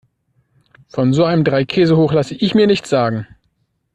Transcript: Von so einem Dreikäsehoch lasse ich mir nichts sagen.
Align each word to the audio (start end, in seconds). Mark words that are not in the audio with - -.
Von 0.87 1.13
so 1.13 1.25
einem 1.25 1.43
Dreikäsehoch 1.43 2.11
lasse 2.11 2.33
ich 2.33 2.55
mir 2.55 2.65
nichts 2.65 2.89
sagen. 2.89 3.27